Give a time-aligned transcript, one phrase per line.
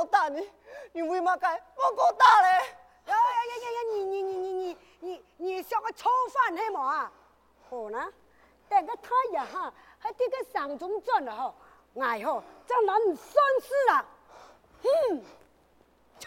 [0.00, 0.50] 好大你
[0.92, 2.48] 你为嘛该不够大嘞？
[3.04, 3.78] 呀呀呀呀呀！
[3.92, 7.12] 你你你你你你你像个炒饭那么啊？
[7.68, 8.10] 好呢，
[8.66, 11.54] 等个太阳哈，还这个上中转了吼，
[12.00, 14.06] 哎吼，这样人算死了，
[14.84, 15.22] 嗯，
[16.18, 16.26] 去。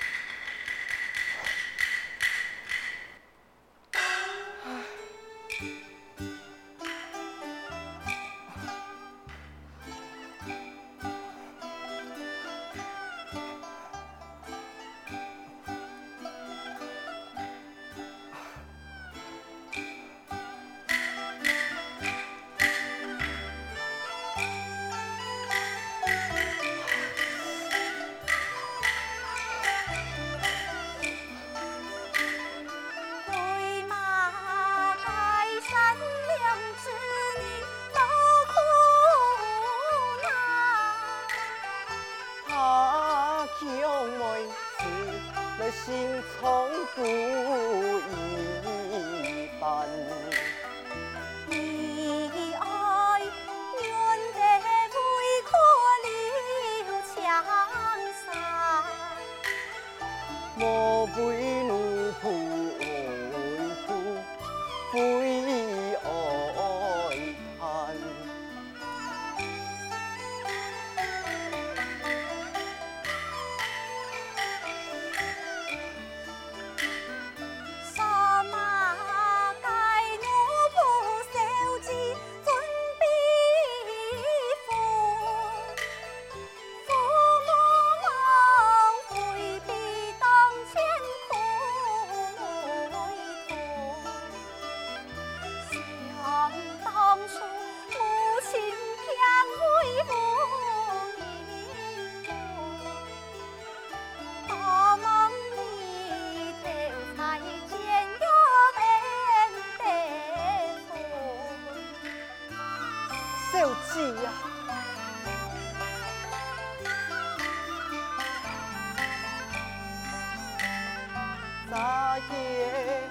[121.71, 123.09] 那夜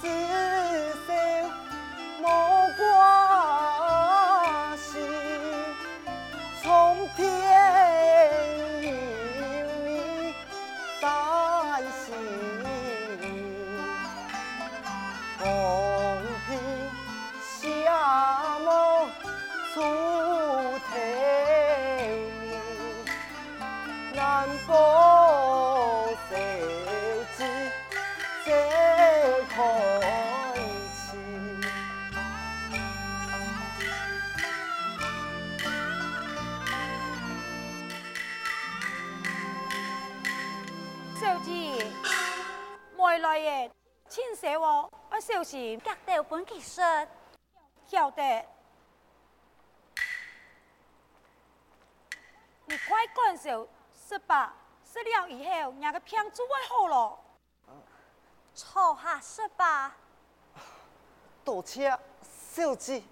[0.00, 0.08] 四
[1.06, 1.25] 散
[44.38, 45.80] 请谢我，我小心。
[45.80, 46.82] 格调本技术，
[47.86, 48.44] 晓得。
[52.66, 54.54] 你快干手，是吧？
[54.84, 57.18] 说了以后，人个骗子会好了。
[58.54, 59.96] 错下是吧。
[61.42, 63.02] 多谢小姐。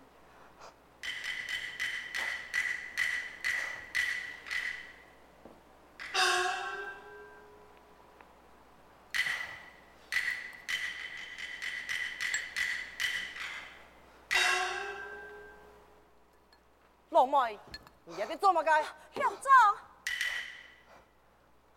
[17.35, 17.59] 妹，
[18.05, 18.71] 你也别做么个？
[18.71, 19.77] 校长，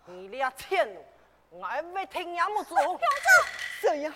[0.05, 0.87] 你俩钱，
[1.49, 2.77] 我还没听也没做。
[2.77, 3.07] 校长，
[3.81, 4.13] 这样，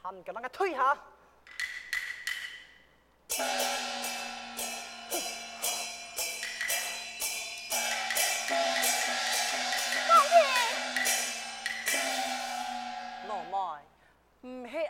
[0.00, 0.96] 喊个那个退下。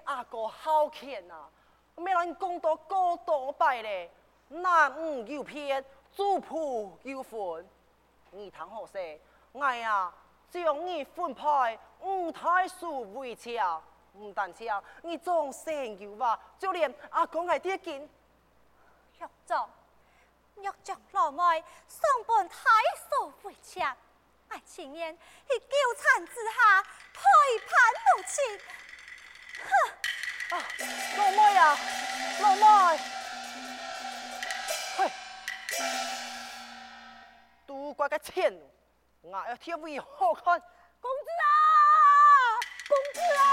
[0.04, 1.48] 阿哥好欠啊！
[1.98, 4.10] 没人讲到高多拜嘞，
[4.48, 4.92] 男
[5.24, 5.82] 女有别，
[6.14, 7.68] 主仆有分。
[8.30, 9.20] 你谈好些，
[9.52, 10.12] 我呀
[10.50, 13.82] 将你分派五太叔为强，
[14.14, 18.00] 唔单止啊，你总成有话，就连阿公系爹见。
[18.00, 19.68] 玉总，
[20.56, 21.42] 玉将老妹
[21.88, 22.56] 送本太
[23.10, 23.96] 叔为强，
[24.48, 25.66] 爱情愿喺纠
[25.96, 27.20] 缠之下背
[27.66, 27.70] 叛
[28.06, 28.60] 母亲。
[29.64, 29.70] 哼！
[30.50, 30.52] 啊，
[31.18, 31.36] 老妹
[32.40, 32.98] 老妹，
[34.96, 35.10] 嘿，
[37.66, 38.52] 都怪个钱，
[39.22, 40.62] 我要贴位好看。
[41.00, 41.48] 公子啊，
[42.88, 43.46] 公子啊！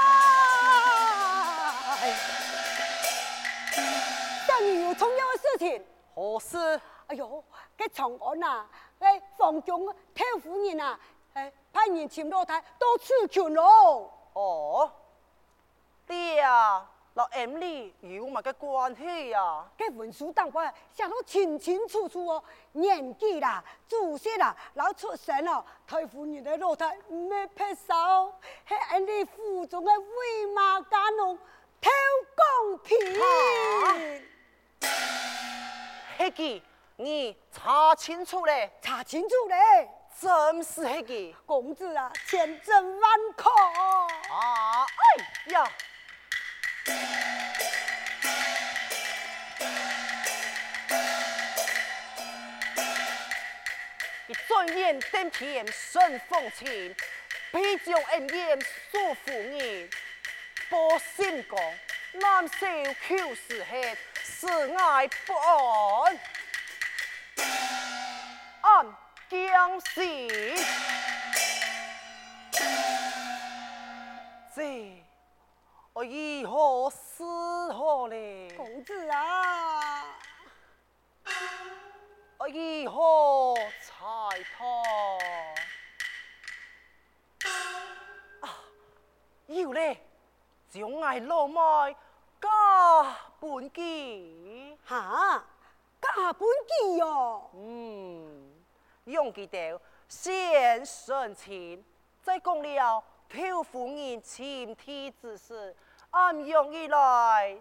[4.47, 5.85] 家里有重要的事情。
[6.13, 6.81] 何事？
[7.07, 7.43] 哎呦，
[7.77, 8.65] 给长安呐，
[8.99, 10.99] 哎，房中太夫人啊，
[11.33, 14.11] 哎，派人请老太到此求喽。
[14.33, 14.91] 哦。
[16.07, 19.63] 爹啊，那 M 里有乜嘅关系呀？
[19.77, 28.33] 这文书当官写得清清楚楚哦，年纪啦、祖先啦、然后出身哦，太夫人的老太唔系撇手，
[28.67, 31.37] 系 M 里府中的威马家奴
[31.79, 31.89] 偷
[32.35, 32.97] 公平。
[36.17, 36.61] 黑记，
[36.97, 38.69] 你查清楚嘞？
[38.81, 39.89] 查清楚嘞？
[40.19, 41.33] 真是嘿记。
[41.45, 43.49] 公子啊，千真万确。
[44.33, 45.65] 啊，哎呀！
[54.45, 56.95] 你转眼登天顺风情，
[57.51, 59.89] 披将恩怨诉夫人，
[60.69, 61.59] 报信讲
[62.21, 62.67] 难受
[63.07, 66.19] 求是恨，是爱不安，
[68.61, 68.95] 暗
[69.29, 70.01] 将死。
[74.55, 75.03] 这。
[75.93, 77.23] 我以何是
[77.73, 78.53] 何嘞？
[78.57, 80.03] 公子啊，
[82.37, 83.24] 我以后
[90.75, 91.95] 将爱老妹
[92.41, 92.49] 加
[93.39, 95.41] 本纪哈，
[96.01, 97.49] 加本纪哟。
[97.53, 98.53] 嗯，
[99.05, 99.79] 用记得
[100.09, 101.81] 先生情，
[102.21, 105.73] 再讲了挑夫人前提之事。
[106.11, 107.57] 暗用以来，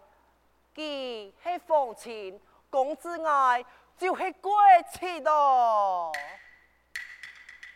[0.74, 3.64] 既系风情，公子爱
[3.96, 4.52] 就系过
[4.92, 6.10] 气咯。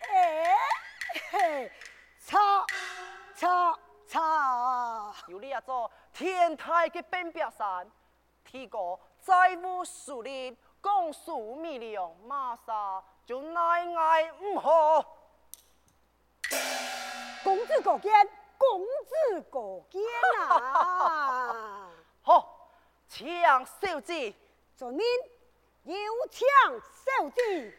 [0.00, 0.56] 哎，
[1.30, 1.72] 嘿，
[2.26, 2.66] 差
[3.36, 5.14] 差差！
[5.28, 7.88] 有你一座天台嘅变表山，
[8.44, 13.60] 提过债务树林，公数米粮，马上就奈
[13.94, 15.04] 爱唔好。
[17.44, 18.12] 公子过肩。
[18.60, 20.02] 公子过肩
[20.48, 21.88] 啊！
[22.20, 22.72] 好，
[23.08, 24.34] 抢小姐，
[24.74, 25.00] 做您
[25.84, 25.96] 有
[26.28, 26.42] 抢
[26.80, 27.77] 小姐。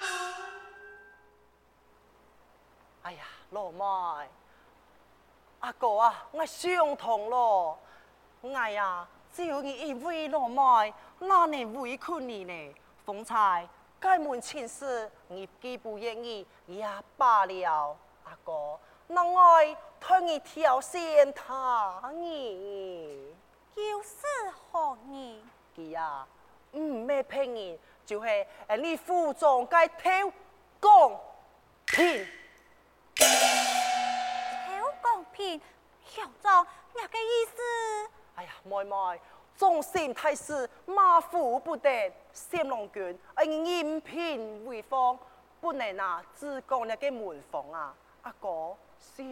[3.02, 4.28] 哎呀，老妹，
[5.60, 7.78] 阿哥啊，我想通了，
[8.40, 12.74] 我呀，只有你一位老妹，哪能委屈你呢？
[13.04, 13.68] 方才。
[14.00, 16.88] 开门亲事，你既不愿意也
[17.18, 17.94] 罢了。
[18.24, 19.62] 阿哥，那我
[20.00, 23.34] 替你挑选他你。
[23.76, 24.24] 就是
[24.72, 25.42] 何人？
[25.76, 26.26] 佢呀，
[26.72, 28.28] 唔咩骗人，就系
[28.66, 30.32] 诶你府中嘅偷
[30.80, 31.20] 公
[31.86, 32.26] 平。
[33.16, 35.60] 偷公平，
[36.04, 38.10] 校长，你嘅意思？
[38.36, 39.20] 哎呀，妹妹，
[39.56, 45.18] 忠心太师马虎不得，闪龙军而任凭为方，
[45.60, 49.26] 不能啊自讲那个门房啊，阿哥想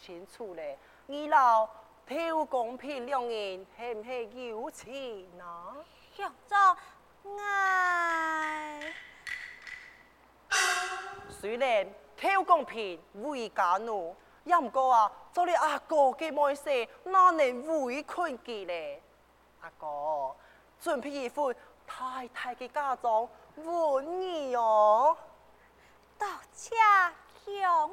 [0.00, 1.68] 清楚咧，二老
[2.06, 5.76] 挑公平两人系唔系有情啊？
[6.14, 6.76] 学长，
[7.24, 7.30] 我
[11.28, 19.02] 虽然挑公平为家奴，也唔过啊，做你阿哥嘅妹婿，哪能委屈佢咧？
[19.60, 20.34] 阿哥，
[21.86, 22.68] 太太嘅
[24.56, 25.16] 哦。
[27.36, 27.90] 强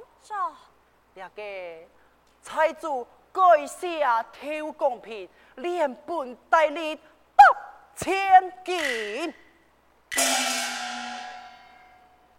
[2.42, 3.66] 财主改
[4.74, 7.02] 公平，连本带利八
[7.96, 9.34] 千金。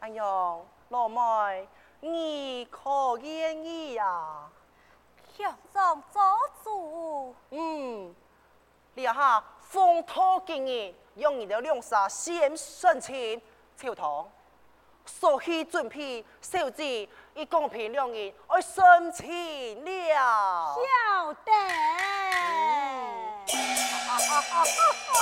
[0.00, 1.68] 哎呦，老妹，
[2.00, 4.48] 你可愿意呀？
[5.36, 6.22] 强壮做
[6.62, 7.34] 主。
[7.50, 8.14] 嗯。
[8.94, 13.40] 你哈风土经验，用你的两沙先申请
[13.74, 14.28] 朝堂，
[15.06, 20.76] 所需准备小子一公平两人而申请了。
[20.76, 21.52] 晓得。
[24.50, 25.12] ハハハハ!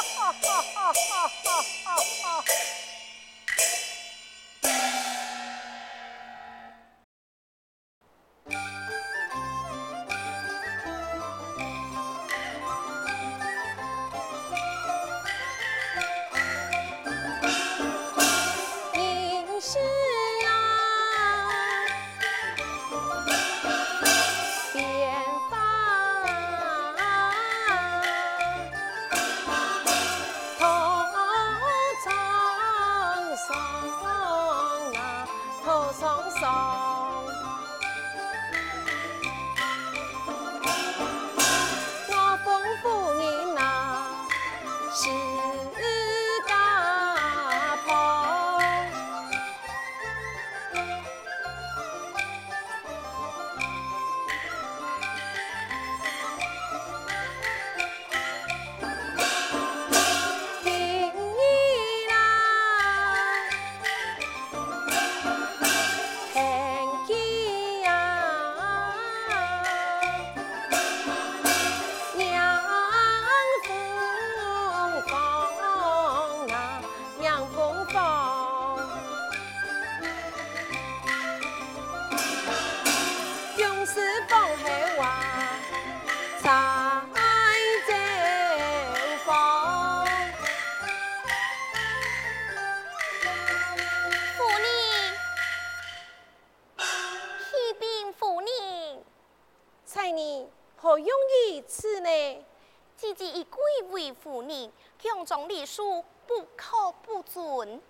[105.31, 107.81] 总理书不可不准。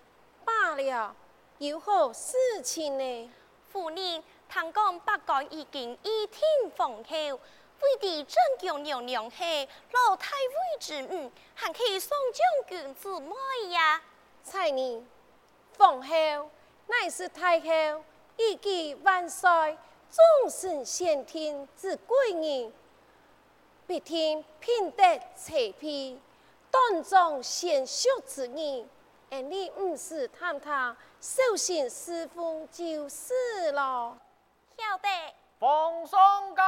[0.45, 1.15] 罢了，
[1.57, 3.31] 有何事情呢？
[3.71, 6.41] 夫人，听讲八国已经一听
[6.75, 13.35] 封侯，为的正宫娘娘系老太尉之母，还可以送将军之妹
[13.71, 14.01] 呀。
[14.43, 15.03] 彩妮，
[15.73, 16.49] 奉后
[16.85, 18.03] 乃是太后
[18.37, 19.49] 一级万岁，
[20.11, 22.73] 众生先天之贵人，
[23.87, 25.03] 必听品德
[25.35, 26.19] 齐备。
[26.69, 28.85] 当中贤秀之意，
[29.29, 34.17] 而你唔是探他，小心侍奉就是了。
[34.77, 35.07] 晓得。
[35.59, 36.19] 奉送
[36.55, 36.63] 驾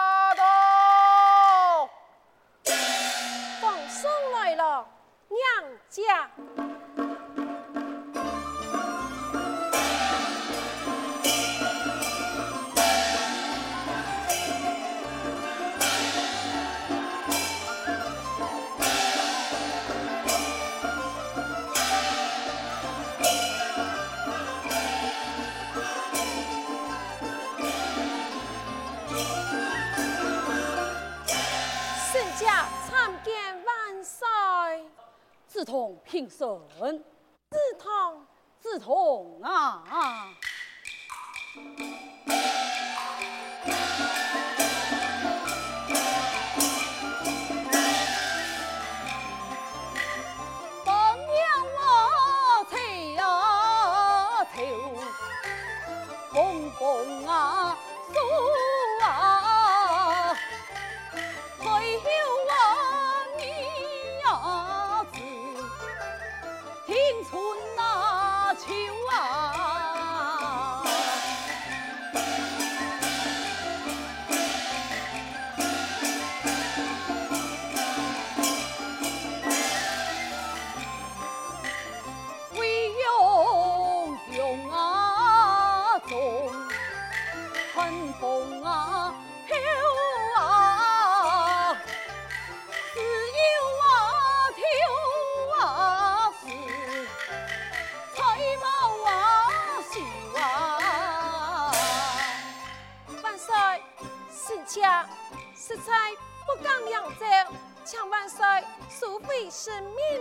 [109.55, 110.12] 是面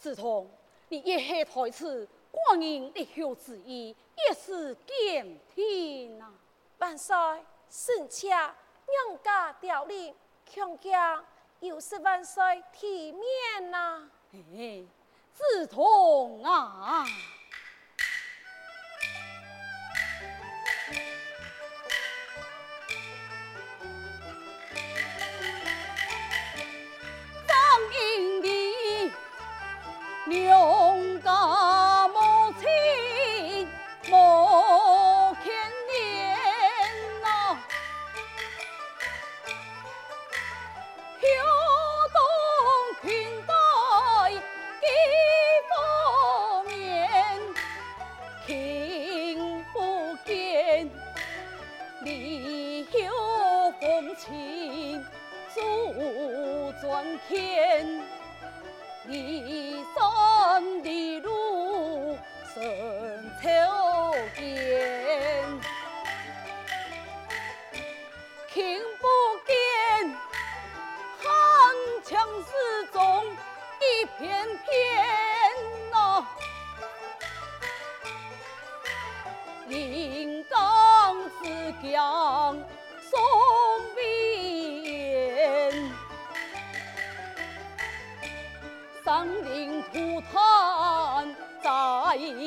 [0.00, 0.50] 自从
[0.88, 6.32] 你一下台词，光阴一休字意也是见天啊！
[6.78, 7.14] 万岁，
[7.68, 10.14] 圣驾，娘家调令，
[10.46, 11.22] 强家
[11.60, 14.10] 又是万岁体面呐、啊！
[14.32, 14.86] 嘿嘿，
[16.44, 17.06] 啊。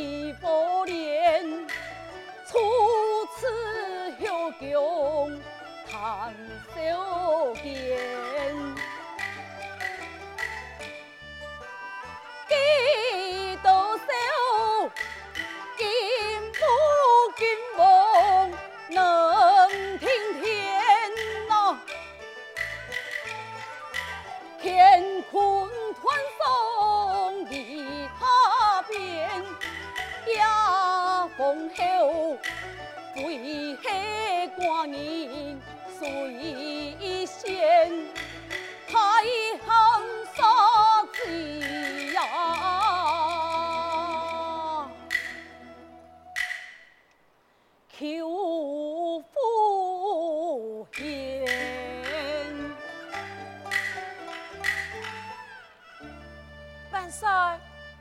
[0.03, 0.49] 一百
[0.85, 1.65] 年
[2.45, 2.59] 初
[3.37, 3.47] 次
[4.19, 5.31] 又共
[5.89, 6.33] 叹
[6.75, 8.32] 笑间
[33.83, 35.59] 黑寡人
[35.99, 38.07] 水仙，
[38.87, 38.95] 太
[39.59, 39.67] 行
[40.33, 40.41] 所
[41.11, 42.21] 至呀，
[47.89, 51.03] 求福言。
[56.89, 57.27] 万岁，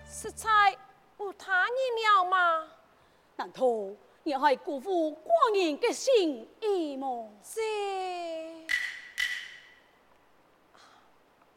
[0.09, 0.49] 实在
[1.19, 1.73] 有他人
[2.05, 2.69] 了吗？
[3.35, 3.61] 难道
[4.23, 5.19] 你还辜负
[5.55, 7.29] 人的心意吗？
[7.43, 7.61] 是，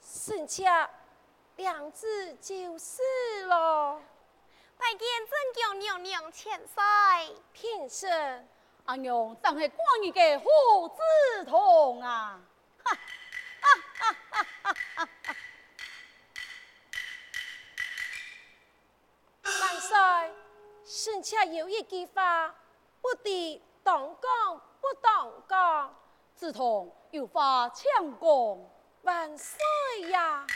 [0.02, 0.90] 剩下
[1.56, 3.02] 两字就是
[3.48, 4.02] 了。
[4.78, 5.32] 拜见正
[5.70, 6.84] 宫娘娘千岁。
[7.54, 8.48] 平身，
[8.86, 10.46] 阿娘当系寡人嘅好
[10.90, 12.42] 子同啊！
[19.44, 19.98] 万岁，
[20.86, 22.54] 剩下有一句话，
[23.02, 25.96] 不得当讲，不当讲。
[26.34, 28.60] 子同有话抢讲，
[29.04, 29.60] 万岁
[30.10, 30.48] 呀！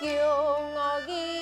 [0.00, 1.41] 叫我意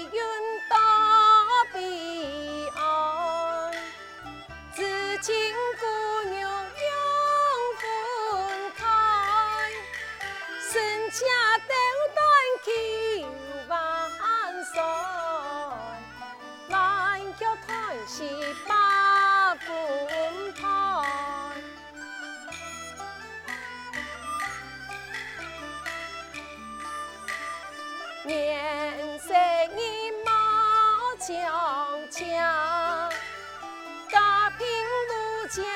[35.51, 35.67] 见不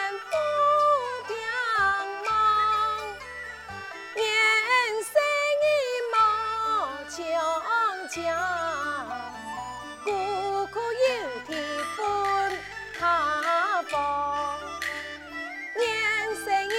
[1.27, 1.35] 平
[2.25, 2.29] 忙。
[4.15, 4.23] 年
[5.03, 5.11] 岁
[5.65, 5.67] 已
[6.13, 6.15] 冒
[7.09, 7.19] 将
[8.09, 8.15] 强，
[10.05, 10.09] 孤
[10.69, 11.05] 苦有
[11.45, 11.51] 体
[11.97, 11.99] 分
[13.01, 13.03] 他
[13.91, 13.93] 方。
[15.75, 15.83] 年
[16.37, 16.71] 岁已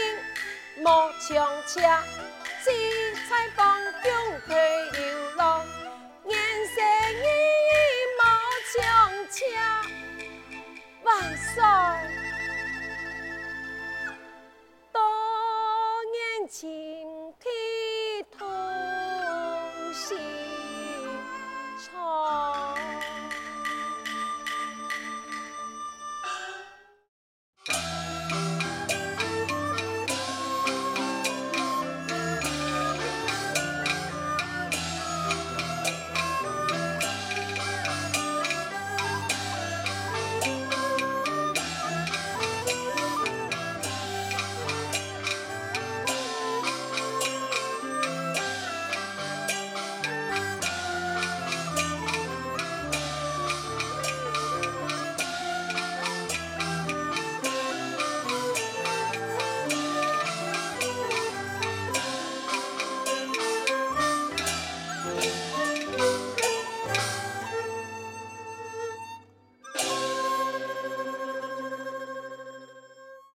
[0.81, 1.35] 冒将
[1.67, 2.01] 强，